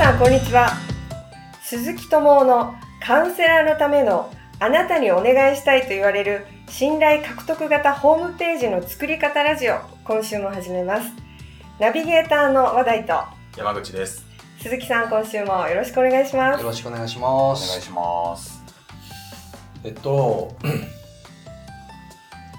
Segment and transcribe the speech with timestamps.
[0.00, 0.70] さんこんにちは
[1.60, 11.12] 鈴木智夫のカウンセラーのためのあなたにお願いしたいと言われる信頼獲得型ホームページの作り方ラジオ今週も始めます
[11.78, 13.12] ナビゲーターの話題と
[13.58, 14.24] 山口です。
[14.62, 17.80] 鈴木さん今週もよろしくお願いしますよろしくお願いしお願います。
[17.82, 18.64] します。
[19.84, 20.56] えっと、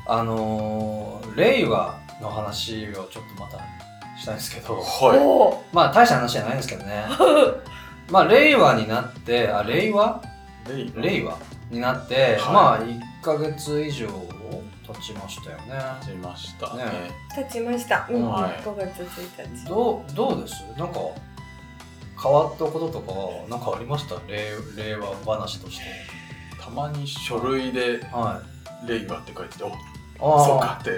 [0.08, 3.81] あのー令和の話をちょっとまた
[4.22, 4.82] したいんですけど、は
[5.20, 7.06] おおまあ大した話じゃないんですけどね。
[8.12, 10.22] まあ令和になって、あ、令和？
[10.70, 10.92] い。
[10.96, 11.38] 令和
[11.72, 14.08] になって、はいまあ1ヶ月以上
[14.88, 15.74] 経ちましたよね。
[16.02, 16.86] 始ましたね。
[16.86, 16.92] ね
[17.36, 20.64] 立ちました、うんはい5月1日どう、どうです？
[20.78, 21.00] なんか
[22.22, 24.16] 変わったこととか、なんかありました？
[24.28, 25.86] 令令和話として。
[26.64, 28.40] たまに書類では
[28.86, 28.88] い。
[28.88, 29.64] 令和って書いてて、
[30.20, 30.92] おそうかって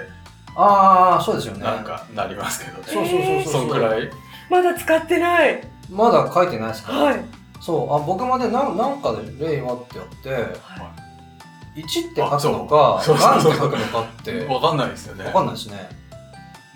[0.56, 1.64] ああ、そうですよね。
[1.64, 2.78] なんかなりますけど。
[2.78, 2.84] ね。
[2.86, 3.52] そうそうそうそう。
[3.52, 4.10] そんくらい？
[4.50, 5.62] まだ使ってない。
[5.90, 7.24] まだ書いてないですか、はい。
[7.60, 7.94] そう。
[7.94, 9.98] あ僕までなんなんかで「令和」って。
[9.98, 10.30] やって
[10.60, 10.92] は
[11.74, 13.18] 「1」って書くのか「そう。
[13.18, 14.46] がん」って書くのかって。
[14.52, 15.24] わかんないですよね。
[15.24, 15.88] 分かんないですね。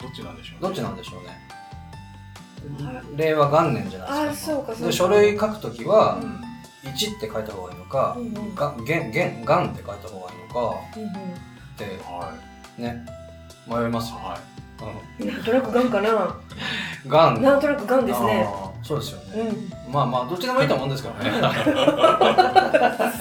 [0.01, 0.61] どっちなんでしょうね。
[0.63, 1.48] どっちなんでしょうね。
[2.85, 4.53] は令和元年じゃあないですか。
[4.53, 4.87] そうかそうか。
[4.87, 6.41] で書類書くときはうん
[6.91, 11.11] 「1」って書いた方がいいのかうんうん「がん」げんげんがんって書いた方がいいのかうんうん。
[11.11, 11.15] っ
[11.77, 12.33] ては
[12.77, 13.07] ね
[13.69, 14.14] 迷いますい。
[14.14, 14.38] よ、は
[15.19, 16.11] なんとなくがんかな？
[17.05, 18.48] うん、がんなんとなくがんですね。
[18.83, 19.50] そうですよね、
[19.86, 19.92] うん。
[19.92, 21.30] まあまあどっちでもいいと思うんですけどね。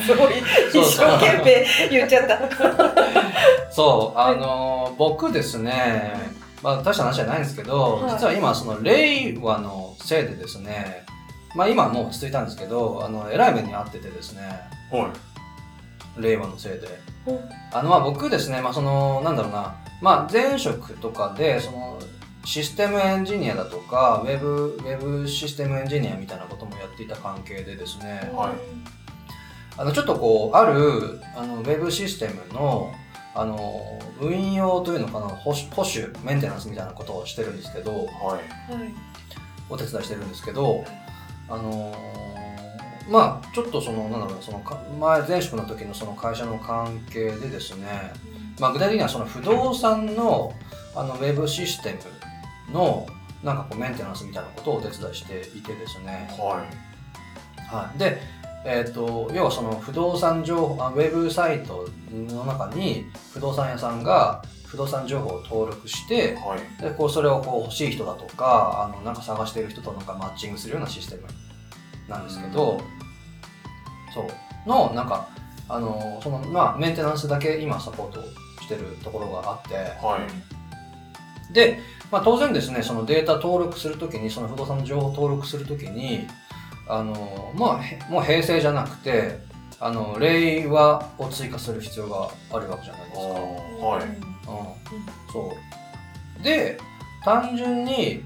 [0.05, 0.33] すごい
[0.71, 2.39] そう一生懸命言っちゃった。
[3.71, 6.13] そう、あのー僕ですね、
[6.63, 8.11] まあ大した話じゃないんですけど、はい。
[8.13, 11.05] 実は今その令和のせいでですね、
[11.55, 14.41] まあ今はもう落ち着いたんですけど、あの、偉い目に遭っててですね、
[14.93, 14.95] い。
[14.95, 16.21] はい。
[16.21, 16.87] 令和のせいで。
[17.25, 17.39] うん。
[17.73, 21.99] あの、まあ僕ですね、まあその、なんだろうな、まあ前職とかで、その、
[22.45, 28.97] システムエンジニアだとか、ウェブ、ウェブシステムエンジニアみたいなこともやっていた関係でですね、はい。
[29.77, 32.91] あのちょっとこうあるあのウェブシステムの
[33.35, 38.03] あの運用というのかな保守保守メンテナンスみたいなことをしてるんですけどはい。
[38.07, 38.93] はい。
[39.69, 40.83] お手伝いしてるんですけど
[41.47, 41.93] あの
[43.07, 48.13] まあちょっとそのなんだろうなそのか前前職の時のその会社の関係でですね、
[48.59, 50.53] まあ、具体的にはその不動産の
[50.95, 51.99] あのウェブシステ
[52.69, 53.05] ムの
[53.43, 56.65] なんかこうメンテナンスみたいなことをお手伝いしていてですね、は
[57.69, 58.19] はい、で、
[58.65, 66.07] えー、と要はその不動産情報あウェブサイトの中に不動産屋さんが不動産情報を登録しい。
[66.07, 66.81] てはい。
[66.81, 71.23] でこうそれをこう欲しい人だとかあのなんか探している人となんかマッチングするようなシステム
[72.09, 72.81] なんですけど、
[74.13, 75.29] そうのなんか
[75.69, 80.19] あのそのまあメンテナンスだけ今サポートしてるところがあっては
[81.49, 81.53] い。
[81.53, 81.79] で、
[82.11, 86.27] まあ、当然ですねそのデータ登録するときにその不動産の情報を登録するときに
[86.89, 89.39] あの、まあ、へもう平成じゃなくて
[89.79, 93.21] あの令和を追加する必要があるわけじゃないですか。
[93.21, 94.03] はい。
[94.03, 94.17] うん、
[95.31, 95.55] そ
[96.41, 96.77] うで
[97.23, 98.23] 単純に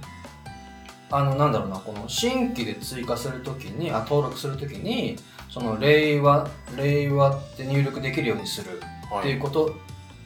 [1.12, 5.18] あのなんだろうなこの新規で追加するときにあ登録するときに
[5.50, 8.80] その令和令和って入力できるようにする
[9.12, 9.20] はい。
[9.20, 9.76] っていうこと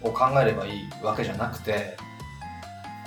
[0.05, 1.97] を考えればいいわけじゃなくて、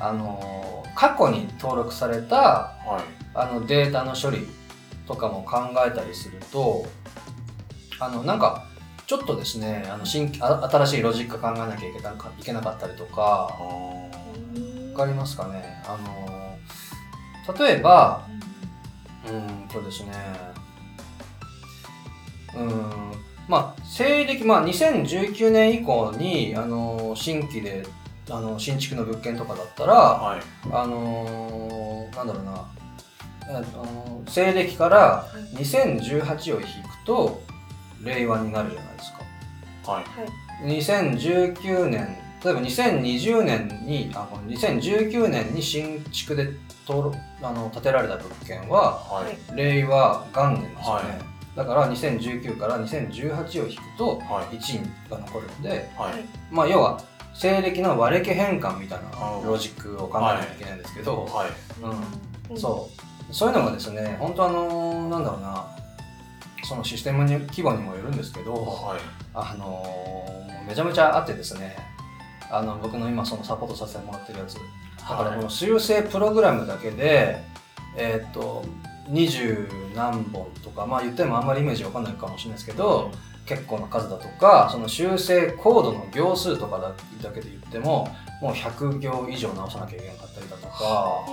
[0.01, 3.19] あの過去に登録されたはい。
[3.35, 4.49] あのデータの処理
[5.07, 6.87] とかも考えたりすると
[8.01, 8.67] あのなんか
[9.07, 14.93] ちょっとですねあの新新しいロジック考えなきゃいけなかいけなかったりとかあー。
[14.93, 15.63] わかりますかね？
[15.87, 15.97] あ
[17.49, 18.27] の例えば
[19.25, 20.13] うーんとですね
[22.55, 23.13] うーん
[23.49, 27.85] まあ西暦、まあ、2019年以降にあの新規で
[28.31, 30.41] あの新築の物件とかだったらはい。
[30.71, 32.67] あのーなんだろうな、
[33.49, 37.41] えあのー西暦から2018を引くと
[38.03, 39.93] 令和になるじゃないですか。
[39.93, 40.05] はい。
[40.67, 46.49] 2019年例えば2020年にあごめん2019年に新築で
[47.43, 49.57] あの建てられた物件ははい。
[49.57, 54.57] 令和元年ですよね、はいだから2019から2018を引くとはい。
[54.57, 56.25] 1が残るのではい。
[56.53, 57.03] まあ要は
[57.35, 62.51] 西暦の割れ家変換みたいなロジックを考えなきゃいけないんですけど、はい。
[62.51, 62.89] うん、そ
[63.29, 65.67] うそういうのがですね本当あのなんだろうな
[66.63, 69.01] そのシステムに規模にもよるんですけど、はい。
[69.35, 69.85] あの
[70.69, 71.77] めちゃめちゃあってですね
[72.53, 74.61] あの僕の今そのサポートさせてもらってるやつだ
[75.17, 77.43] からこの修正プログラムだけで
[77.97, 78.65] えーっと
[79.09, 83.11] 二十何本とかまあ言ってもあんまりイメージわかんないかもしれないですけど
[83.47, 88.09] 結構な数だとかその修正コードの行数とかだだけで言っても
[88.43, 91.33] もう100行以上直さなきゃいけなかったりだとか、う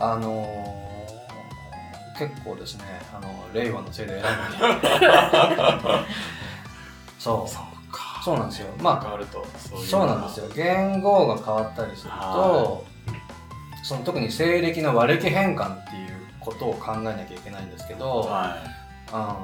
[0.00, 0.86] ん、あのー
[2.18, 4.22] 結構ですねあの令和のせいで
[7.18, 7.50] そう。
[7.50, 8.22] そうか。
[8.24, 8.68] そうなんですよ。
[8.80, 10.46] まあ変わると、そうなんですよ。
[10.54, 12.80] 言語が変わったりするとは、
[13.86, 16.08] その特に西暦の和暦変換っていう
[16.40, 18.56] ことを考えなきゃいけないんですけど、は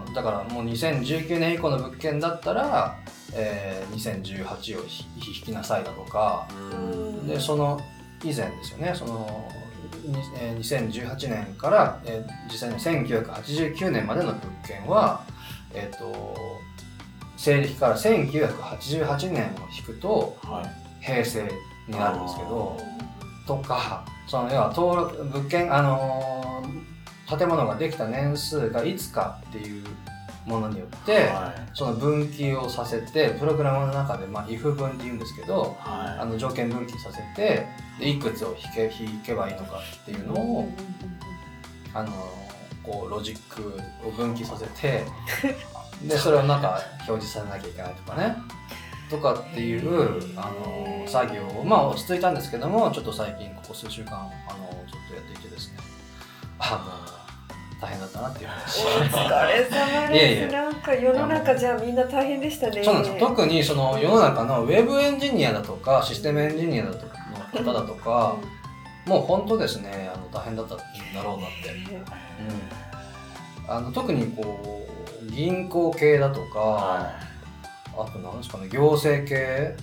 [0.08, 2.98] うん、だからもう2019年以降の物件だったら、
[3.34, 6.48] えー2018をひ引きなさいだとか。
[7.24, 7.78] でその
[8.24, 9.48] 以前ですよねその
[10.04, 15.24] にえー2018年から、えー実際に1989年までの物件は、
[15.72, 16.34] えっと
[17.36, 20.82] 西暦から1988年を引くとはい。
[21.04, 21.42] 平成
[21.88, 22.76] になるんですけど
[23.46, 26.92] とかその要は登録物件あのー
[27.38, 29.84] 建物ができた年数がいつかっていう
[30.44, 35.88] ものによって、はその分岐をさせてプログラムの中で、まあ、if 分って言うんですけどい。
[35.88, 36.18] はい。
[36.18, 37.66] あの条件分岐させて
[37.98, 40.68] でいくつを引け引けばいいのかっていうのを、
[41.94, 42.12] あの
[42.82, 45.04] こうロジックを分岐させて
[46.06, 48.36] でそれをなんか表示させなきゃいけないとかね
[49.12, 54.14] とかっていうあの作業をまあ落ち着いたんですけどもちょっと最近ここ数週間
[54.48, 55.78] あのちょっとやっていてですね。
[56.58, 57.12] あの
[57.80, 60.52] 大変だったなっていう話お疲れ様です。
[60.52, 62.82] なんか世の中じゃみんな大変でしたね。
[62.82, 63.14] そうなんです。
[63.14, 67.18] よ特にその世の中のウェブエンジニアだとかシステムエンジニアだとか
[67.54, 68.36] の方だとか
[69.06, 70.84] もう本当ですねあの大変だったんだ
[71.22, 71.70] ろうなって。
[73.66, 74.86] うん、あの特にこ
[75.22, 77.31] う銀行系だとか、は
[77.96, 79.74] あと何ですかね行政系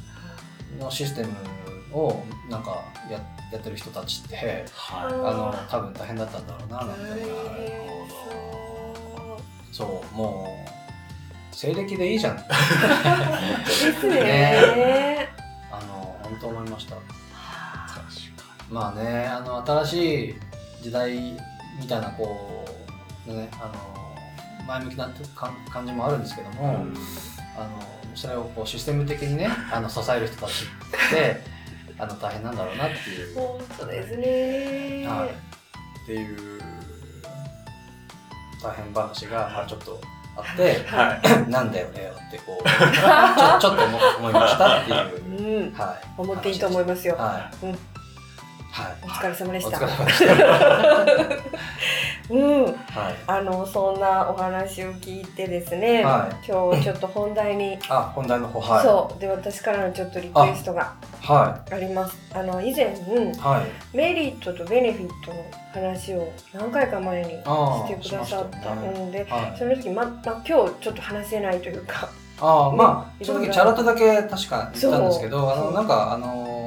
[0.79, 1.29] のシステム
[1.97, 3.19] をなんかや
[3.51, 4.38] やってる人たちってい。
[4.38, 4.65] はい。
[4.75, 7.29] あの多分大変だったんだろうななんて、大変
[9.71, 10.65] そうも
[11.51, 12.44] う西暦でいいじゃんね。
[14.03, 15.29] ね
[15.71, 16.95] あの本当思いました
[18.69, 20.35] まあねあの新しい
[20.83, 21.38] 時代
[21.79, 22.65] みたいなこ
[23.27, 23.73] うねあの
[24.67, 26.94] 前向きな感感じもあるんですけども、に。
[27.57, 31.41] あのそれをこうシステム的にね あの支える人たちって
[31.97, 35.06] あの大変なんだろうなっていう、本当ですね。
[35.07, 36.61] はい、っていう
[38.63, 40.01] 大変話が、まあ、ちょっと
[40.38, 41.50] あってはい。
[41.50, 42.75] なんだよねってこうちょ
[43.59, 47.15] ちょっと思思いましたっていう、うん、はい、思っていいと思いますよ。
[47.15, 47.71] はい、うん。
[47.71, 47.77] はい。
[49.03, 49.79] お疲れ様でした。
[52.29, 52.73] うん、はい。
[53.27, 56.47] あのそんなお話を聞いてですね、はい。
[56.47, 58.83] 今日ちょっと本題に、 あ、本題の方、はい。
[58.83, 62.17] そうで私からのちょっとリクエストがはあります。
[62.33, 62.85] あの以前。
[63.37, 63.97] はい。
[63.97, 65.43] メリットとベネフィットの
[65.73, 67.37] 話を何回か前にし
[67.87, 69.57] てくださったので、はい。
[69.57, 72.09] その時まま今日ちょっと話せないというか、
[72.41, 76.58] ああ、まあ、その時チャラッとだけ確か言ったんですけど、あの、なんか、あのー、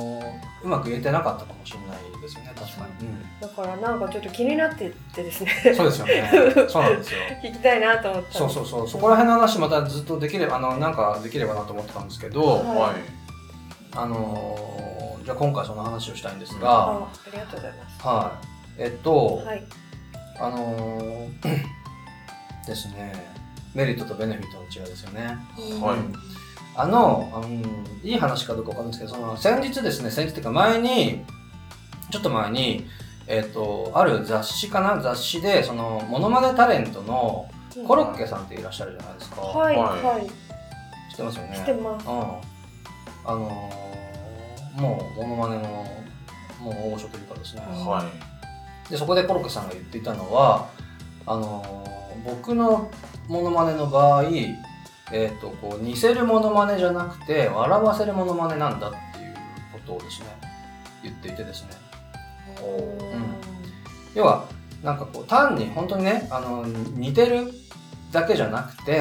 [0.65, 3.09] うまく言えてなかったかもしれないですよね、確かに。
[3.41, 5.75] だからなんかちょっと気になってってですねうん。
[5.75, 6.31] そうですよね。
[6.69, 7.21] そうなんですよ。
[7.43, 8.89] 聞きたいなと思ったそうそうそう。
[8.89, 12.95] そこら辺の話またずっとできれば、あの、なんかできればなと思ってたんですけど、はいはい。
[13.95, 18.07] あのー、じゃあ今回その話をしたいんですあが、ありがとうございます。
[18.07, 18.47] はい。
[18.79, 19.65] えっと、はい。
[20.39, 21.83] あのー
[22.67, 23.13] ですね、
[23.75, 25.37] メリットとベネフィットの違いですよね。
[25.81, 26.32] はいうん
[26.75, 31.25] あの、うん、いい話かどうかわかんないですけど、その先日ですね、先日っていうか前に、
[32.11, 32.87] ちょっと前に、
[33.27, 37.49] えっ、と、ある雑誌かな雑誌で、その、モノマネタレントの
[37.87, 39.41] コロッケさんっていらっしゃるじゃないですか。
[39.41, 40.27] はいははい
[41.11, 41.57] 知ってますよね？
[41.57, 42.07] してます。
[42.09, 42.13] うん。
[42.13, 45.87] あのーもう、モノマネの、
[46.61, 47.63] もう大御所というかですね。
[47.63, 48.11] は
[48.91, 50.69] でそこでコロッケさんが言っていたのは
[51.27, 51.93] あのー
[52.25, 52.91] 僕の
[53.29, 54.25] モノマネの場合、
[55.13, 59.35] えー、とこう似せるモノマネじゃなくて笑わせるモノマネなんだっていう
[59.73, 60.27] ことをですね
[61.03, 61.71] 言っていてですね。
[62.63, 62.63] う
[63.17, 64.15] ん。
[64.15, 64.47] 要は
[64.83, 67.53] なんかこう単に本当にねあの似てる
[68.11, 68.95] だけじゃなくてい。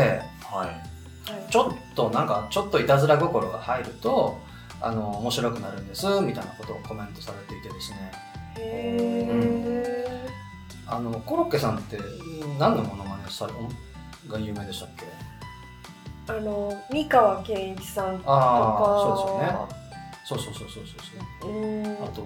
[0.53, 1.51] はい。
[1.51, 4.37] ちょっとなんかちょっといたずら心が入ると
[4.81, 8.11] あの面白くなるんですみたいなことをコメントされていてですね。
[8.57, 10.21] へ
[10.87, 11.97] あのコロッケさんって
[12.59, 13.53] 何のモノマネされ
[14.29, 15.05] が有名でしたっけ？
[15.05, 15.07] ー
[16.37, 18.31] あの三河健一さんとか。
[18.31, 19.81] ああそうですよね。
[20.23, 20.99] そうそうそうそうそう
[21.41, 21.51] そう。
[21.51, 21.91] うん。
[22.03, 22.25] あと、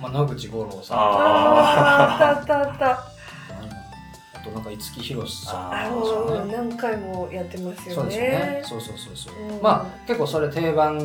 [0.00, 0.98] まあ、野口五郎さん。
[0.98, 2.90] ああーあったあったあった。
[2.90, 6.48] あとなんか五木ひろしさん。
[6.48, 8.30] ね何回もやってますよそうですよね。
[8.30, 9.62] ねそうそうそうそう、うん。
[9.62, 10.98] まあ結構それ定番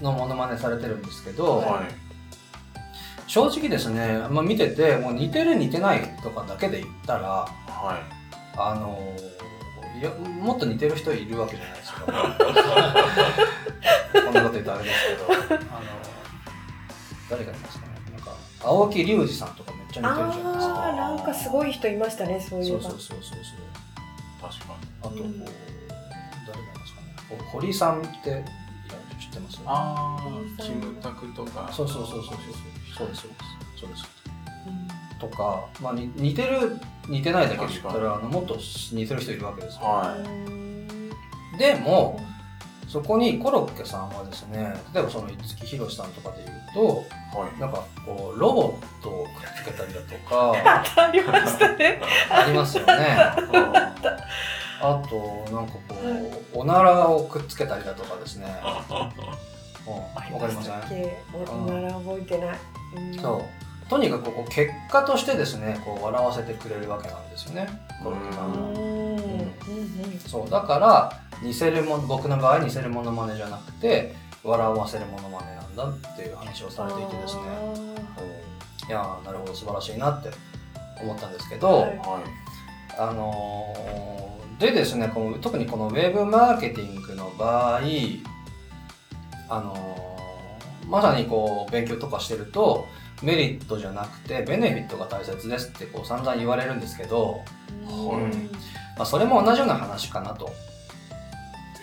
[0.00, 3.26] のモノマネされてるんですけど、はい。
[3.26, 8.16] 正直ですね、まあ、見ててもう似てる似てないとかだけで言ったらはい。
[8.58, 8.98] あの
[9.98, 12.00] いやもっと似てる人いるわけじゃないですか
[14.24, 15.24] こんなこと言うとあれですけど。
[15.32, 15.66] あの
[17.30, 17.92] 誰がいますかね？
[18.12, 18.30] なんか
[18.62, 23.38] 青木隆二さんとかめっちちゃ似てるじゃないですかなんかすごい人いましたねそういうそうそうそうそう。
[24.40, 24.88] 確かに。
[25.00, 27.06] あとこう、うん誰がいますかね
[27.50, 28.44] 堀さんって
[29.18, 29.60] 知ってます？
[29.66, 30.16] あ
[30.58, 31.68] あ、キムタクとか。
[31.72, 32.36] そうそうそうそうそう。
[32.96, 33.42] そうですそうです。
[33.80, 34.06] そうです。
[34.66, 38.56] うんとか、まあ、に似てる似てないだけで言った確らあのもっと
[38.92, 39.82] 似てる人いるわけですよ。
[39.82, 40.16] は
[41.58, 42.20] でも
[42.88, 47.04] そこにコロッケさんはですね例えばその五木ひろしさんとかで言うと
[47.38, 47.40] い。
[47.40, 47.60] はい。
[47.60, 50.52] なんかこうロボットをくっつけたりだとか
[51.02, 52.00] ありましたね。
[52.30, 53.16] ありますよね。
[54.78, 55.94] あとなんかこ
[56.54, 58.46] うおならをくっつけたりだとかですね。
[58.90, 59.36] うん
[60.34, 61.12] わかりません。
[61.48, 62.58] おなら覚えてない、
[62.96, 63.14] うん。
[63.18, 67.68] そうとにかくこう結果としてですねこう笑わせてくれるわけなんですよね。
[68.02, 69.46] コロッケさんは。
[70.26, 70.50] そう。
[70.50, 71.12] だから
[71.42, 77.42] 似せるもの僕の場合似せるものまねじゃなくて笑わせるものまねなんだっていう話をされていてですね。
[78.88, 80.30] いやーなるほど素晴らしいなって
[81.02, 81.98] 思ったんですけど、はいはい。
[82.98, 87.80] あのーでですねこの特にこのウェブマーケティングの場合
[89.50, 92.86] あのーまさにこう勉強とかしてると
[93.22, 97.42] メリットじゃなくてベネフィットが大切ですってこう散々言われるんですけど、
[97.88, 98.50] うん
[98.96, 100.52] まあ、それも同じような話かなと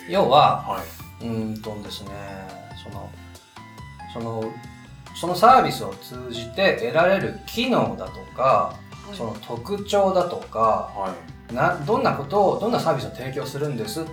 [0.10, 0.84] 要はは
[1.22, 1.26] い。
[1.26, 2.10] うーんとですね
[2.84, 3.10] その
[4.14, 4.52] その
[5.16, 8.76] そのサービスを通じて得られる機能だとか
[9.14, 10.60] その特徴だとか
[10.96, 11.16] は
[11.52, 11.54] い。
[11.54, 14.12] などんなことをどんなサービスを提供するんですって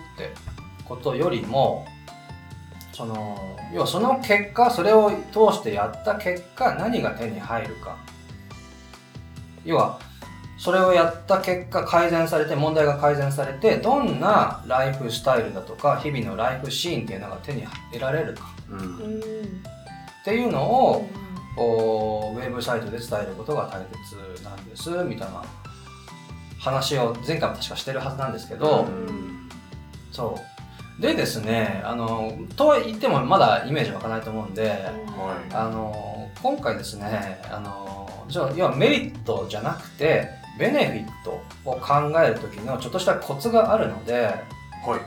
[0.84, 1.86] ことよりも
[3.00, 7.96] その要はその結果それを通してやった結果何が手に入るか。
[9.64, 9.98] 要は
[10.58, 18.42] それをやった結果改善されて問題が改善されてどんなライフスタイルだとか日々のライフシーンっていうのが手に得られるか。
[18.68, 18.74] う。
[18.74, 19.24] うんんっ
[20.22, 21.08] ていうのを
[21.56, 23.80] こうウェブサイトで伝えることが大
[24.36, 25.42] 切なんですみたいな
[26.58, 29.48] 話を前回も確かしてるはずなんですけど、うん。
[30.12, 30.49] そう
[31.00, 35.54] でですねあのとは言ってもまだイメージ湧かないと思うんで、はい。
[35.54, 40.28] あの今回ですねあのじゃあ要はメリットじゃなくて
[40.58, 44.34] ベネフィットを考える時のちょっとしたコツがあるので
[44.84, 45.00] はい。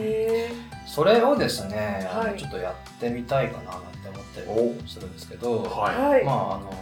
[0.00, 0.50] へ
[0.86, 2.38] それをですね、あのはい。
[2.38, 4.46] ちょっとやってみたいかななんて思ったり
[4.88, 6.72] するんですけど、ーははい、まああの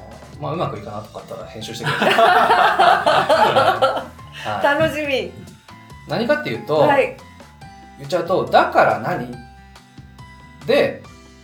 [0.41, 2.11] まあうまくいかなかったら編集してください。
[4.49, 5.31] はい、楽しみ。
[6.07, 7.17] 何かっていうと、はい
[7.99, 9.35] 言っちゃうと「だから何?」
[10.67, 11.02] で、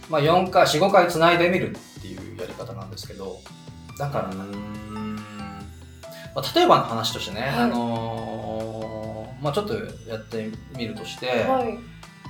[0.09, 3.41] まあ、4回45回つないでみるっていうやり方なんですけど
[3.99, 4.37] だからい。
[4.37, 5.17] 何、うん。
[6.35, 9.75] まあ、例えばの話としてね、はいあのーまあ、ちょっと
[10.09, 11.79] やってみるとして、はい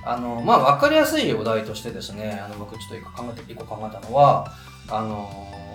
[0.05, 4.51] あのまあ、分かりやすいお題としてですねあの僕ちょっと一個考えて一個考えたのは
[4.89, 5.29] あの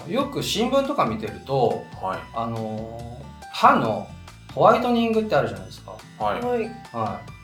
[0.09, 2.19] よく新聞とか見てるとはい。
[2.35, 3.19] あの
[3.53, 4.07] 歯の
[4.55, 5.93] ホワイトニングってあるじゃないですか。
[6.19, 6.41] はい。
[6.41, 7.40] はいはい。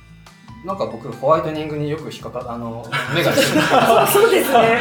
[0.64, 2.84] なんか僕ホワイトニングによく引っかかあの
[3.14, 4.80] 目がつくそうそうですね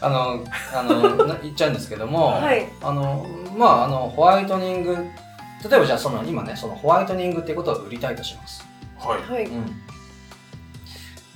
[0.00, 0.44] あの
[0.74, 4.94] あのな言っちゃうんですけども、はいあのまああのホワイトニング
[5.68, 8.64] 例えばじゃあその今ねそのホワイトニングっていうことを売りたいとします。
[8.98, 9.32] はい。
[9.32, 9.66] はいうん。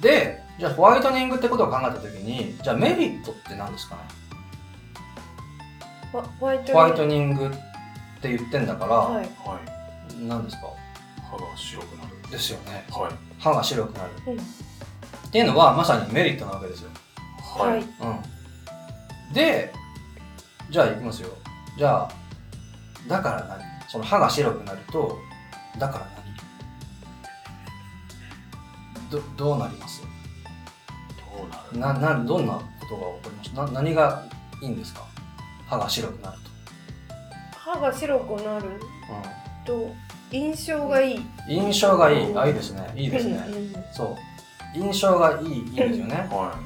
[0.01, 4.01] でじゃあホワイトニングってことを考えた時にじゃあメリットって何ですかね？
[6.13, 7.49] ホホワイトホワイトニングっ
[8.21, 9.29] て言ってんだから、はいはい。
[10.21, 10.69] 何ですか？
[11.31, 12.31] 歯が白くなる。
[12.31, 12.85] ですよね。
[12.91, 13.13] はい。
[13.43, 14.11] 歯が白くなる。
[14.29, 16.91] うんっていうのはまさにメリットなわけですよ。
[17.57, 17.85] ははいい。
[17.85, 17.87] う
[19.31, 19.33] ん。
[19.33, 19.73] で、
[20.69, 21.31] じゃあいきますよ。
[21.79, 22.11] じゃあ、
[23.09, 23.63] だから何？
[23.89, 25.19] その歯が白くなると、
[25.79, 26.07] だから
[29.11, 29.11] 何？
[29.11, 30.03] ど、どうなります？
[30.03, 30.09] ど
[31.47, 31.99] うなる？
[31.99, 33.73] な、な、どんなことが起こります？
[33.73, 34.25] な、何が
[34.61, 35.01] いいんですか？
[35.67, 36.39] 歯が白くなる
[37.57, 38.79] 歯が白くなる
[39.65, 39.73] と。
[39.73, 39.95] と
[40.33, 41.25] 印象がいいうん。
[41.67, 42.37] 印象がいい。
[42.37, 42.91] あ、いいですね。
[42.97, 43.37] いいですね。
[43.49, 44.79] うんそう。
[44.79, 46.15] 印象がいい、いいですよね。
[46.31, 46.59] は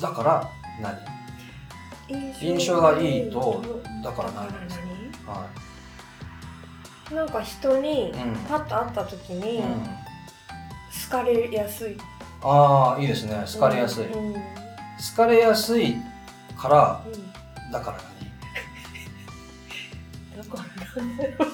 [0.00, 0.48] だから
[0.82, 0.92] 何？
[0.92, 3.62] うん印象がいいと、
[4.02, 4.78] だから何です
[5.24, 5.30] か？
[5.32, 5.46] は
[7.10, 8.10] 何なんか人にい。
[8.10, 8.34] うん。
[8.48, 9.80] パッと会った時にうん。
[9.84, 9.90] 好
[11.10, 11.96] かれやすい
[12.42, 13.44] ああ、いいですね。
[13.52, 14.06] 好かれやすい。
[14.06, 14.42] うんうん
[15.14, 15.94] 好かれやすい
[16.58, 17.02] から、
[17.72, 17.96] だから
[20.42, 20.62] だか
[20.96, 21.49] らなんだろう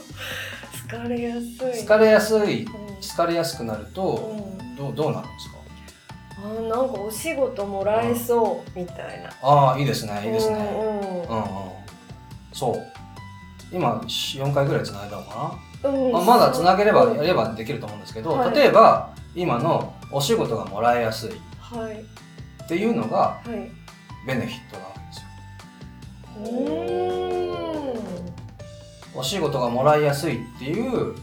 [0.90, 1.58] 好かれやすい。
[1.60, 2.72] 何好かれやすい、うん。
[2.72, 4.76] 好かれやすくなると、うん。
[4.76, 5.56] どうどうなるんですか？
[6.38, 9.30] あーなんかお仕事もらえそうみたいな。
[9.42, 10.22] ああ、いいですね。
[10.26, 10.56] いいですね。
[10.56, 11.20] うんうん。
[11.22, 11.24] うん。
[12.52, 12.82] そう。
[13.72, 16.12] 今、4回ぐらい繋いだのかうん。
[16.12, 18.54] な、まあ、まだ繋げれば、うんやればできると思うんですけど、はい。
[18.54, 21.30] 例えば、今のお仕事がもらいやすい。
[21.30, 22.04] っはい。
[22.68, 23.48] ていうのがはい。
[24.26, 26.62] ベネフィットなわけですよ。
[26.66, 27.05] うーん
[29.16, 31.14] お仕事がもらいやすいっていう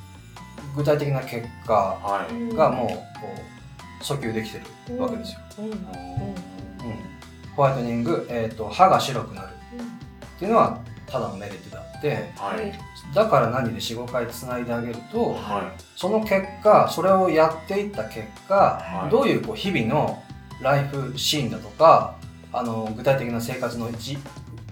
[0.75, 2.55] 具体的な結果はい。
[2.55, 2.95] がもうこ
[4.01, 5.39] う訴求できてるわけですよ。
[5.59, 5.77] うんうんうん、
[7.55, 12.73] ホワイトニング、えーと、歯が白くなるっていうのはただのメリットであってはい。
[13.13, 20.23] だから何で45回つないであげるとはその結果それをやっていった結果はいどういうこう日々の
[20.61, 22.15] ライフシーンだとか
[22.51, 24.17] あの具体的な生活の一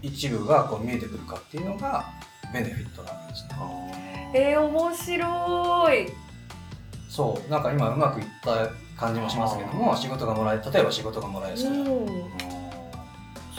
[0.01, 2.05] 一部がこう見えてくるかっていうのが
[2.53, 4.31] ベネフィットなわけですね。
[4.33, 4.37] い。
[4.37, 6.09] えー、面白い。
[7.09, 7.51] そう。
[7.51, 11.91] なんか今うまくいった感じもしますけども仕事がもらえ例えば仕事がもらえやすくなる。
[11.91, 12.07] うん。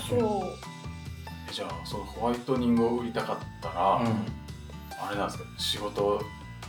[0.08, 0.18] そう。
[1.50, 4.06] えじゃあそのホワイトニングを売りたかったら、うん。
[5.04, 5.44] あれなんですか？
[5.58, 6.22] 仕事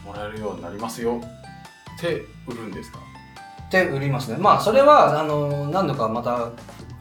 [0.05, 1.21] もらえるようになりますよ
[1.97, 2.99] って売るんですか？
[3.67, 4.37] って売りますね。
[4.37, 6.51] まあそれはあの何度かまた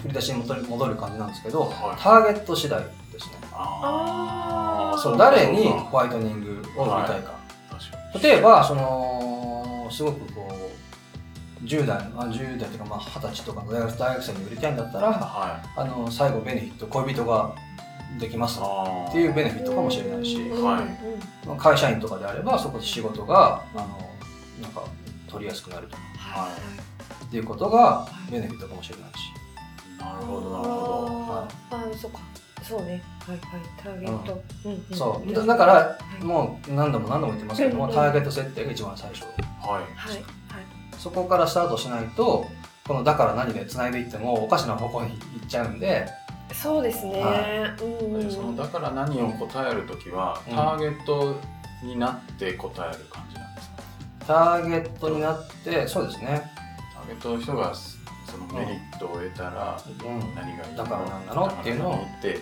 [0.02, 2.00] 振り出しに戻る戻る感じなんですけど、はい。
[2.00, 3.34] ターゲット次第ですね。
[3.52, 7.32] あーそう誰にホワイトニングを売りたいか、
[7.70, 8.22] 確かに。
[8.22, 10.48] 例えばそのすごくこ
[11.62, 15.80] う10代あ10代というかまあ20歳とかの大学大学生に売りたいんだったらはい。
[15.80, 17.54] あの最後ベネフィット恋人が
[18.18, 20.82] できますっていうベネフィットかもしれないしうんはい。
[21.48, 23.84] うん会社員とかであればそこで仕事があの
[24.60, 24.82] なんか
[25.28, 26.02] 取りやすくなるとか。
[26.18, 27.24] はい。
[27.24, 29.32] っていうことがベネフィットかもしれないし。
[29.98, 32.18] なるほどなるほあーあーそうか。
[32.62, 33.40] そうねはいはい
[33.82, 34.72] ターゲット、うん。
[34.72, 35.32] うんそう。
[35.32, 36.24] だだからはい。
[36.24, 37.92] もう何度も何度も言ってますけどもうん。
[37.92, 39.20] ターゲット設定が一番最初。
[39.20, 39.26] ど
[39.68, 39.82] はい。
[39.82, 40.22] はいはい。
[40.98, 42.46] そこからスタートしないと
[42.86, 46.06] この「だから何」で繋いでいってもおかしな方向に行っちゃうんで。
[46.52, 47.24] そうですね、
[47.78, 50.54] そのだから何を答えるときは、うん。
[50.54, 51.40] ターゲット
[51.82, 53.76] になって答える感じなんですか？
[54.26, 56.42] ターゲットになってそうですね、
[56.94, 62.40] ターゲットの人がそのメリットを得たらうん、何がいいだからなんだろうっていうのをだから何って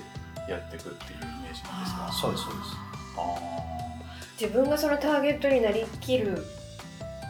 [0.53, 2.13] やっていくっていうイメージなんですか？
[2.13, 2.77] そうですそうです。
[3.17, 3.71] あ
[4.41, 6.43] 自分がそのターゲットになりきる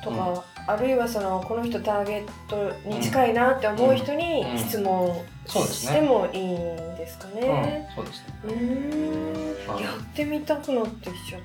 [0.05, 4.59] とか、あるいはそのこの人ターゲットに近いなって思う人にうん。
[4.59, 7.89] 質問そうですねしてもいいんですかね。
[7.91, 11.41] うん、そうですね、やってみたくなってきちゃっ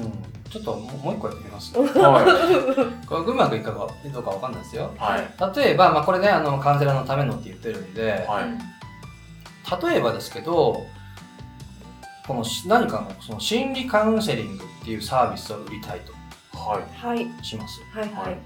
[0.00, 4.92] うん、ちょっともうもう一個やってみます これうまくいくかどうかわかんないですよ。
[4.96, 5.56] はい。
[5.56, 8.77] 例えば、まあ、これねあのカウンセラーのためのって言ってるんで、はい
[9.82, 10.86] 例えばですけど
[12.26, 16.12] このし何かのその心理カウンセリングっていうサービスを売りたいと。
[16.58, 17.06] はい。
[17.06, 17.44] はい。
[17.44, 17.80] します。
[17.92, 18.36] はいはい。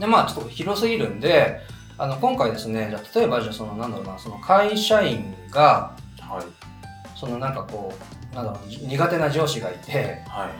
[0.00, 1.60] でまあちょっと広すぎるんで
[1.98, 7.18] あの今回ですねじゃあ例えばじゃあそのなんだろうなその会社員がはい。
[7.18, 7.92] そのなんかこ
[8.32, 10.50] うなんだろうじ苦手な上司がいてはい。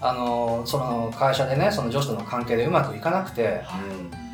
[0.00, 3.62] あのその会社でねその上司との関係でうまくいかなくて
[4.10, 4.25] うん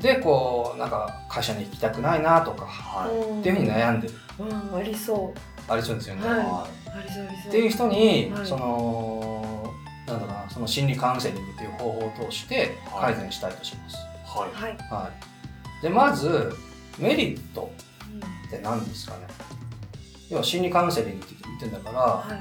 [0.00, 3.14] でこうなんか会社に行きたくないなとかはい。
[3.14, 4.14] うんっていうふうに悩んでる。
[4.38, 5.34] うんありそ
[5.68, 6.38] ありそうですよね、はい。
[6.38, 6.46] はう。
[6.98, 7.48] ありそうありそう。
[7.48, 8.46] っていう人に、はい。
[8.46, 9.72] その
[10.06, 14.52] なんだろうなその心理カウンセリングっていう方法を通して改善したいとします、はい。
[14.52, 14.76] はい。
[14.90, 15.10] は
[15.80, 16.56] い、でまず
[16.98, 17.70] メリット
[18.46, 19.26] って何ですかね。
[20.30, 22.34] 要は心理カウンセリングって言ってんだから、はい。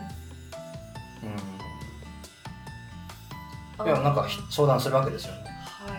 [3.82, 5.40] うん、いやなんかひ相談するわけですよね。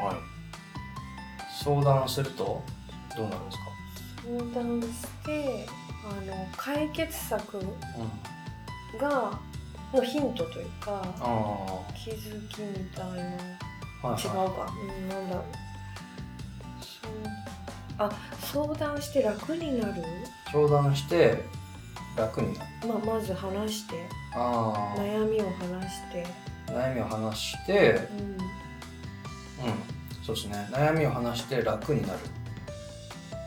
[0.01, 0.40] ははい
[1.63, 2.63] 相談すると
[3.17, 4.39] どうなるんですか、い。
[4.53, 4.89] 相談し
[5.25, 5.67] て
[6.05, 7.65] あの解決策う
[8.97, 9.39] ん、が
[9.93, 13.13] のヒントというかあ気づきみたいな。
[14.03, 14.23] あはい。
[14.23, 15.45] 違うはか、うん、なんだろう。
[16.81, 17.13] そう
[17.99, 20.05] あ相談して楽になる、い
[20.51, 21.45] 相談して
[22.17, 22.89] 楽になる。
[22.89, 24.09] まあ、まず話して。
[24.35, 26.27] ああ悩みを話して、
[26.67, 28.60] 悩みを話してうん、うん
[30.25, 30.69] そうですね。
[30.71, 32.19] 悩みを話して楽になる。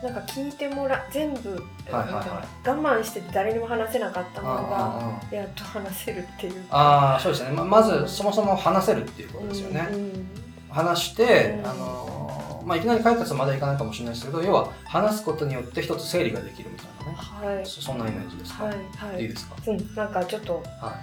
[0.02, 2.68] なんか聞いてもら全部、はいはいはい。
[2.68, 6.62] 我慢してて誰にも話せなかったものがやっと話せるっていう。
[6.70, 7.50] ああそうですね。
[7.52, 10.26] ままずそもそも話せるっていうことですよね、うんうん。
[10.68, 11.66] 話して、うん。
[11.70, 17.16] あのーまあ、いきなり解決までいかないかもしれないですけど要は話すことによって一つ整理ができるみたいなね。
[17.56, 17.66] はい。
[17.66, 19.22] そそんなイメージですか、はいはい。
[19.22, 19.56] い、いですか？
[19.66, 20.94] うん、なんかちょっとは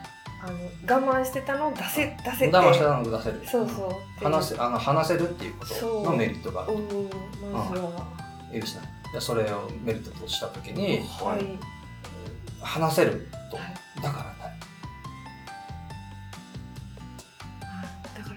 [0.44, 0.58] あの
[1.02, 2.58] 我慢してたのを出せ出せいて。
[2.58, 3.42] 我慢したのを出せる。
[3.46, 4.24] そうそう。
[4.24, 6.74] 話せあの話せるっていうことのメリットがある。
[6.74, 7.10] うん
[7.52, 8.08] まずは、
[8.52, 8.82] いいですね
[9.14, 11.60] でそれをメリットとした時にはい。
[12.64, 13.58] 話せると。
[13.58, 14.02] はい。
[14.02, 14.58] だからね
[17.62, 17.86] あ
[18.18, 18.36] だから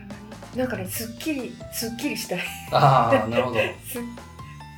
[0.54, 0.58] 何？
[0.58, 2.40] なんかねすっきりすっきりしたい。
[2.72, 3.56] ああなるほど。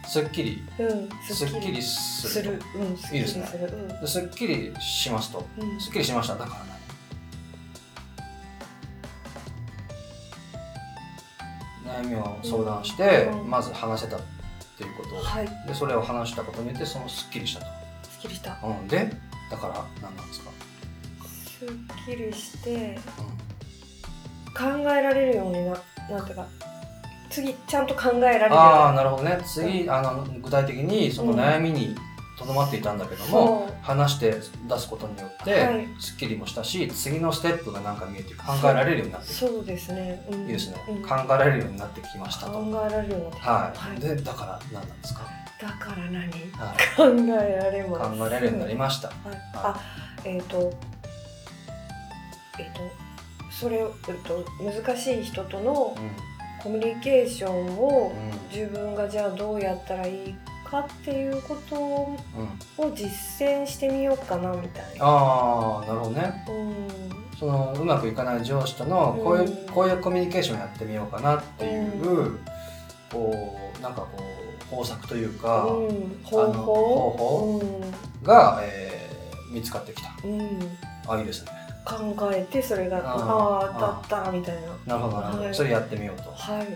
[0.07, 0.63] すすっきり。
[0.79, 2.63] うんすっきりするする。
[2.77, 3.47] うんすっきりいいですね。
[3.47, 3.89] するうん。
[3.89, 5.45] ですっきりしますと。
[5.59, 5.81] うん。
[5.81, 6.35] すっきりしました。
[6.37, 6.76] だから何？
[12.03, 14.21] 悩みを相談して、うんまず話せたっ
[14.79, 15.17] ていうこと。
[15.17, 15.49] はい。
[15.67, 17.67] でそれを話したことによってそのすっきりしたと、
[18.03, 18.59] すっきりした。
[18.63, 19.11] うん、で
[19.51, 20.51] だから何なんですか？
[21.59, 21.69] すっ
[22.05, 22.99] きりして
[24.57, 25.77] 考えられるようにな
[26.17, 26.47] なんていうか
[27.31, 29.39] 次ちゃんと考えられるようにああなるほどね。
[29.47, 31.95] 次あの具体的にその悩みに
[32.39, 34.35] とどまっていたんだけども、話して
[34.69, 35.89] 出すことによって、はい。
[35.99, 41.03] すっきりもしたし次のステップがなんか見えて考えられるようになってきそうですね、うん、いいですね、うん。
[41.03, 42.53] 考えられるようになってきましたと。
[42.53, 44.01] 考えられるようになってはい、はい。
[44.01, 45.21] でだから何なんですか、
[45.61, 46.13] だから何？
[46.13, 46.31] はい、
[46.97, 47.05] 考
[47.43, 48.19] えられます。
[48.19, 49.17] 考えられるようになりました、はい、
[49.55, 49.81] あ
[50.25, 50.73] えっ、と
[52.59, 52.81] えっ、と
[53.51, 58.13] それを、えっと、難しい人とのうコミュニケーションを
[58.53, 62.17] 自分がじゃあどうやったらいいかっていうことを
[62.79, 63.07] うん、実
[63.47, 65.05] 践してみようかなみたいな。
[65.05, 66.45] ああなるほどね。
[66.49, 67.39] うん。
[67.39, 72.39] そのうまくいかない上司とのこういう、うんこういうコミュニケーションやってみようかなっていう、う
[73.13, 73.33] こ
[73.79, 74.09] うなんかこ
[74.73, 76.75] う方策というか、うん、方法。
[77.11, 77.83] 方
[78.23, 79.07] が、えー
[79.51, 80.11] 見つかってきた。
[80.25, 80.41] うん。
[80.41, 80.59] うん、
[81.09, 81.51] あいいですね。
[81.85, 84.99] 考えてそれがあーあ当たったみたいな。
[84.99, 85.55] なるほどなるほど、はい。
[85.55, 86.31] それやってみようと。
[86.31, 86.59] はい。
[86.59, 86.67] はい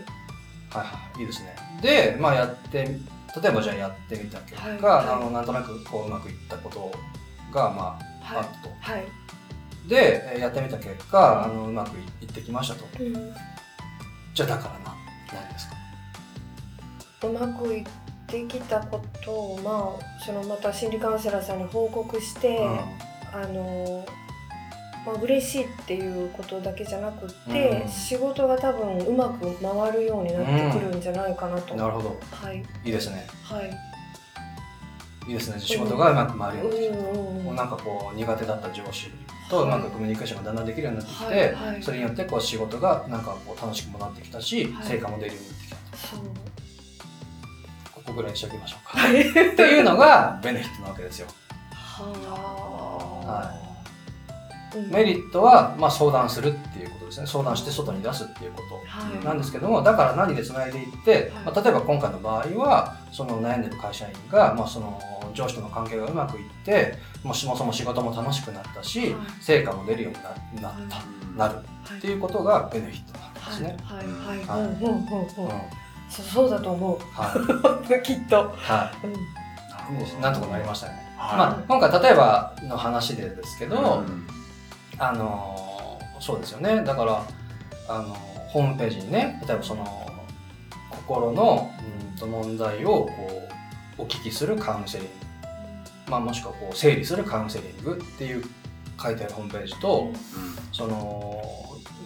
[0.73, 0.83] は
[1.17, 1.19] い。
[1.19, 1.55] いいですね。
[1.81, 2.97] でまあやって
[3.41, 6.91] 例えばじゃあやってみた結果、はいあのなんとなくこううまくいったこと
[7.53, 8.75] がまあ、はいあったと。
[8.79, 9.03] はい。
[9.87, 12.85] でえーやってみた結果あのうまくいってきましたと。
[13.03, 13.13] うん。
[14.33, 14.95] じゃあだからな
[15.33, 15.67] 何です
[17.21, 17.27] か？
[17.27, 17.85] うまくいっ
[18.27, 22.65] てきたことをまあそのまた心理カウンセラーさんに報告して、
[23.33, 24.05] あの
[25.05, 27.89] まあ嬉しいっていうことだけじゃなくって、うん。
[27.89, 32.19] 仕事が多分うまく回るようになってくるんじゃないかなと、うん、なるほど。
[32.31, 32.57] はい。
[32.57, 33.27] いいですね。
[33.43, 33.69] はい。
[35.27, 35.59] いいですね。
[35.59, 36.89] 仕事がうまく回るように。
[36.89, 37.43] なってきんうんうん。
[37.43, 39.09] もうなんかこう苦手だった上司
[39.49, 41.83] とうまくコミュニケーションがだんだんできるようになってきて、はいはい。
[41.83, 44.87] それによってこう仕事がなんかこう楽しくもなってきたし、はい。
[44.87, 46.19] 成果も出るようになってきたそう。
[47.93, 48.97] ここぐらいにしておきましょうか。
[48.97, 49.21] はい。
[49.21, 51.27] っていうのがベネフィットなわけですよ。
[51.71, 52.05] は
[53.27, 53.70] あ、うん
[54.91, 57.27] メリットは、まあ、相談するっていうことですね。
[57.27, 59.25] 相談して外に出すっていうことはい。
[59.25, 61.45] なんですけどもだから何でつないでいって、はい。
[61.45, 65.01] まあ、例えば今回の場合はその悩んでる会社員が、まあ、その
[65.33, 69.15] 上司との関係がうまくいってもうそもそも仕事も楽しくなったし、はい。
[69.41, 70.13] 成果も出るよう
[70.55, 70.97] にななった、
[71.37, 71.61] なるは
[71.95, 71.97] い。
[71.97, 73.77] っていうことがベネフィットなんですね。
[73.83, 74.67] はいはいははい。
[74.67, 74.95] い、うんうんうんうん。
[74.95, 75.61] うん。
[76.09, 76.99] そそうだと思う。
[77.13, 77.33] は
[77.99, 78.01] い。
[78.03, 81.15] きっと、はうん、い、なんとかなりましたね。
[81.17, 81.37] はい。
[81.37, 84.27] まあ、今回例えばの話でですけど、うん
[84.97, 86.83] あのーそうですよね。
[86.83, 87.25] だから
[87.87, 89.85] あのーホームページにね例えばその
[90.89, 91.71] 心の
[92.11, 93.09] うんと問題をこ
[93.97, 95.13] うお聞きするカウンセリング、
[96.11, 98.43] まあ、もしくはこう整理するカウンセリングっていう
[99.01, 100.11] 書いてあるホームページと、
[100.71, 101.41] その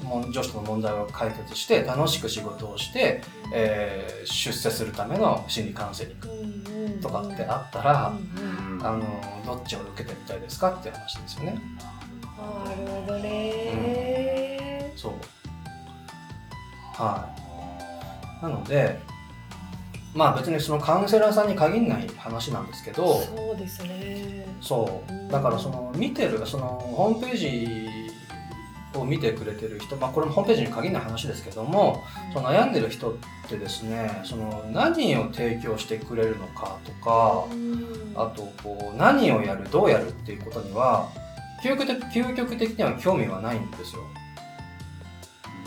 [0.04, 3.21] もん上司との問題を解決して楽しく仕事をして、
[3.54, 6.19] えー出世するための心理カウンセリン
[6.95, 8.86] グとかってあったら、うんうん。
[8.86, 9.04] あの
[9.45, 11.60] どっちを受けてみたいですかっていう話ですよね。
[12.65, 15.13] なるほどね、そう。
[16.93, 17.29] は
[18.41, 18.43] い。
[18.43, 18.99] なので
[20.13, 24.47] まあ別にそのカウンセラーさんに限らない話なんですけどそうですね。
[24.62, 25.13] そう。
[25.13, 25.27] うん。
[25.27, 32.01] だからその見てるそのホームページを見てくれてる人、まあ、これもホームページに限らない話ですけども
[32.34, 33.15] その悩んでる人っ
[33.49, 37.86] てですねその何を提供してくれるのかとかうん。
[38.15, 41.10] あとこう何をやるどうやるっていうことには
[41.65, 44.01] 究極的究極的には興味はないんですよ。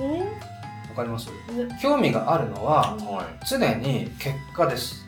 [0.01, 1.29] うんわかります？
[1.83, 3.27] 興味があるのははい。
[3.45, 5.05] 常に結果です。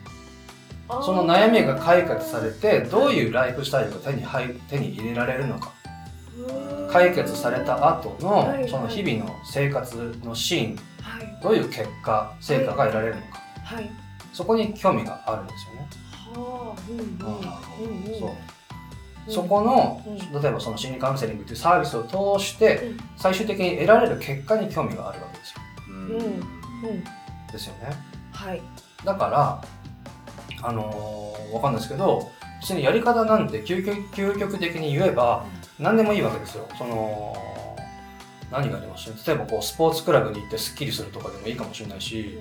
[0.89, 5.71] その悩みが解決されてどういうライフスタイルが手に入手に入れられるのか。
[6.37, 6.91] うん。
[6.91, 8.67] 解決された後のはい。
[8.69, 10.75] その日々の生活のシーン。
[11.01, 11.39] はい。
[11.41, 13.27] どういう結果成果が得られるのか。
[13.63, 13.89] はい。
[14.33, 15.87] そこに興味があるんですよね。
[16.35, 18.19] はあうんうんうんうん。
[18.19, 18.29] そう。
[18.29, 18.35] うん
[19.27, 20.41] そこのうん。
[20.41, 22.03] 例えばその心理カウンセリングっていうサービスを
[22.37, 22.97] 通してうん。
[23.17, 25.61] 最終的に得られる結果に興味があるわけですよ。
[25.87, 25.95] うん。
[25.95, 26.15] うん。
[26.15, 27.03] うん
[27.51, 27.91] ですよね。
[28.31, 28.61] はい。
[29.03, 29.61] だから
[30.67, 32.31] あのーわかんないですけど
[32.61, 35.45] 別にやり方なんて究極究極的に言えば
[35.79, 36.65] 何でもいいわけですよ。
[36.77, 37.35] その
[38.51, 42.37] 何があります例えばこうスポーツクラブに行ってスッキリするとかでもいいかもしれないし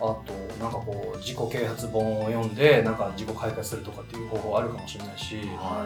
[0.00, 0.22] あと
[0.62, 5.36] なんかこう自己啓発本を読んでなんか自己解決するとかっていう方法あるかもしれないし。
[5.58, 5.84] は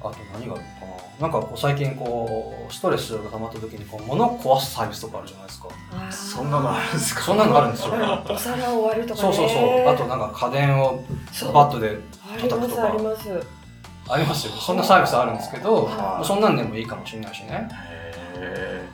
[0.00, 0.86] あと何があるのか
[1.20, 1.26] な。
[1.26, 5.68] なんかこう最近こうストレスが溜まった時にこう物を壊すサービスとかあるじゃないですか。
[6.12, 7.20] そんなのあるんですか？
[7.22, 7.94] そんなのあるんですよ。
[7.94, 9.34] う んお皿を割るとかね。
[9.34, 9.88] そうそうそう。
[9.88, 11.02] あとなんか家電を
[11.52, 11.88] バットで
[12.32, 12.84] あります叩くとか。
[12.84, 13.28] あります
[14.08, 14.46] あります。
[14.46, 14.60] よね。
[14.60, 16.24] そんなサービスあるんですけど、はい。
[16.24, 17.68] そんなんでもいいかもしれないしね。
[18.36, 18.88] へ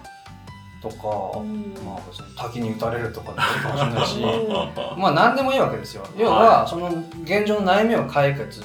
[0.84, 1.74] とか、うん。
[1.84, 5.00] まあ別に滝に打たれるとかでもいいかもしれないし、うん。
[5.00, 6.04] まあ何でもいいわけですよ。
[6.16, 6.88] 要は、その
[7.22, 8.62] 現状の悩みを解決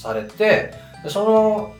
[0.00, 1.72] されて、でその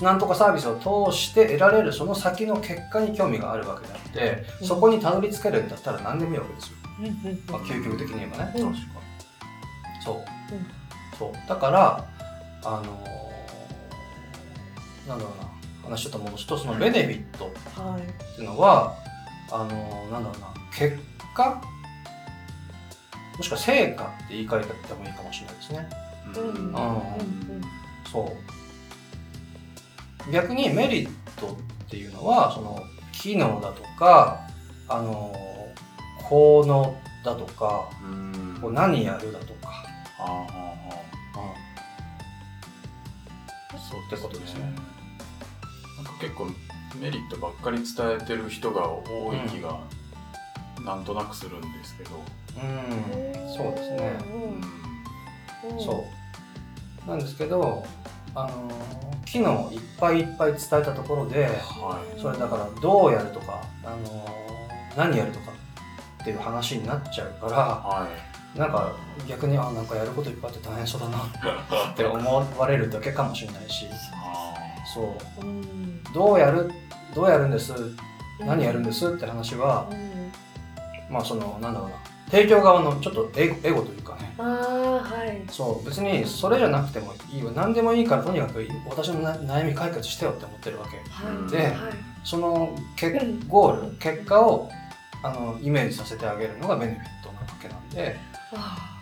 [0.00, 4.66] なんとかサービスを通して得られるその先の結果に興味があるわけであって、うん。
[4.66, 6.72] そこにたどり着けるんだったら何でもいいわけですよ、
[7.48, 8.76] まあ、究極的に言えばね、うん。
[10.04, 10.24] そう、うん。
[11.18, 11.48] そう。
[11.48, 12.04] だから
[12.64, 13.22] あのー
[15.08, 15.52] なんだろうな。
[15.82, 17.44] 話ちょっと戻すとそのベネフィット
[17.80, 18.96] はいっていうのは
[19.52, 20.98] あのーなんだろうな結
[21.34, 21.62] 果？
[23.36, 25.88] もしくは成果って言い換えてもいいかもしれないですね。
[26.36, 26.42] うん。
[26.44, 26.74] うん。
[28.10, 28.32] そ
[30.28, 30.32] う。
[30.32, 31.10] 逆にメリッ
[31.40, 34.40] トっていうのはその機能だとか
[34.88, 35.34] あの
[36.28, 38.58] 効能だとかうん。
[38.60, 39.84] こう何やるだとか、
[40.18, 40.52] あーはー
[41.38, 41.54] は
[43.72, 44.72] うん、ーそうってことですね
[46.20, 46.46] 結構
[47.00, 49.80] メリットばっかり伝えてる人が多い気が
[50.84, 54.18] なんとなくするんですけど、うん、そうですね。
[55.64, 55.76] うん。
[55.76, 56.04] うんそ
[57.06, 57.08] う。
[57.08, 57.84] なんですけど
[58.34, 58.70] あの
[59.24, 62.20] 機能をいっぱいいっぱい伝えたところではい。
[62.20, 64.28] それだからどうやるとか、あの
[64.96, 65.52] 何やるとか
[66.22, 68.08] っていう話になっちゃうからは
[68.56, 68.58] い。
[68.58, 68.94] なんか
[69.26, 71.18] 逆にあなんかやることいっぱいあって大変そうだな
[71.92, 73.86] って思われるだけかもしれないし。
[74.12, 74.21] あ
[74.94, 75.46] そう。
[75.46, 76.02] うん。
[76.12, 76.70] どうやる
[77.14, 77.72] どうやるんです？
[78.40, 79.06] 何やるんです？
[79.08, 81.12] って話はうん。
[81.14, 81.96] まあそのなんだろうな。
[82.30, 84.34] 提供側のちょっとエゴエゴというかね。
[84.38, 84.46] ああ
[85.06, 85.42] はい。
[85.50, 85.84] そう。
[85.84, 90.96] 別にそれじゃなくてもいいわ何でもいいからとにかく私のな悩み解決してよって思ってるわけ。
[90.96, 91.50] はい。
[91.50, 91.74] ではい。
[92.24, 93.48] そのけうん。
[93.48, 94.70] ゴール結果を
[95.22, 98.16] あのイメージさせてあげるのがベネフィットなわけなんで。
[98.54, 98.98] あ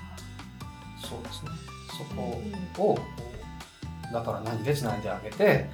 [1.03, 1.51] そうですね。
[1.97, 2.41] そーこ
[2.79, 2.99] うんを
[4.13, 5.69] だから何でつないであげて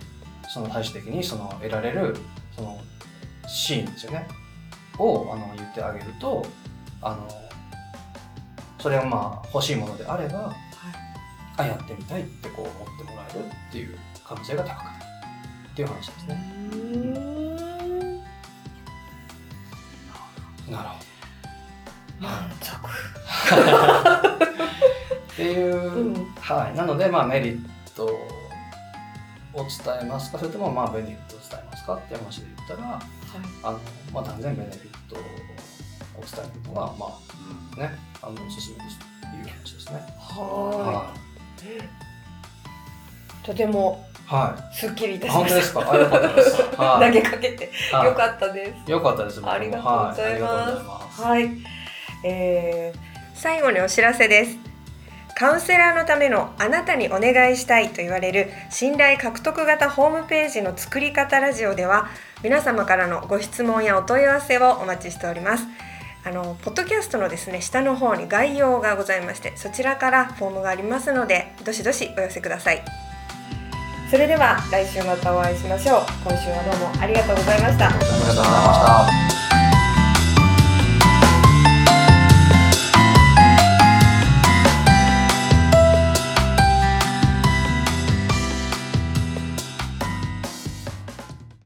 [0.49, 2.17] その最終的にその得られる
[2.55, 2.79] その
[3.49, 4.27] シーンですよね。
[4.99, 6.47] をあの言ってあげると
[7.03, 7.29] あの
[8.79, 10.57] それをまあ欲しいものであればはい。
[11.59, 14.97] あやってみたいってこう思ってもらえるっていう可能性が高くなる
[15.73, 16.53] っていう話ですね。
[16.73, 17.15] うん。
[20.71, 21.07] なるほど。
[22.21, 22.77] 満足
[25.33, 26.35] っていう、うん。
[26.41, 28.09] はい、なので、まあ、メリットを
[29.55, 29.65] 伝
[30.03, 30.39] えますか？
[30.39, 31.97] それともまあベネフィットを伝えますか？
[31.97, 33.01] って話で言ったら
[33.63, 33.81] あの、
[34.13, 35.27] まあ、断然ベネフィットを伝
[36.45, 37.19] えるのが、ま
[37.77, 37.91] あね、
[38.23, 40.05] あのおすすめですっていう話ですね。
[40.19, 40.43] は
[40.77, 41.17] はい。
[43.47, 45.91] とてもい、はい、すっきりいたし本まし当ですか？
[45.93, 46.71] あよかったです。
[46.77, 47.13] たはい。
[47.13, 48.05] 投げかけてはい。
[48.07, 48.91] よかったです。
[48.91, 49.41] よかったです。
[49.47, 51.23] ありがとうございます。
[51.23, 51.47] はい。
[51.47, 51.57] はい、
[52.25, 52.99] えー
[53.39, 54.57] 最後にお知らせです
[55.39, 62.09] カウンセラーのためのあなたにお願いしたいと言われる信頼獲得型ホームページの作り方ラジオでは
[62.43, 65.67] 皆様からのご質問やお問い合わせをお待ちしております。
[66.25, 72.83] あのポッドキャストのですね下の方に概要がございましてそちらからフォームがありますのでどしどしお寄せください。
[74.11, 76.01] それでは来週またお会いしましょう。
[76.25, 77.89] 今週はどうもありがとうございました。
[77.89, 78.49] ありがとうございま
[79.29, 79.46] した。